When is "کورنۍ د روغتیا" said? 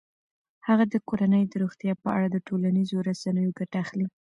1.09-1.93